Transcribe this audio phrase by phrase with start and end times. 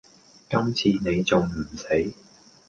[0.49, 2.11] 今次你仲唔死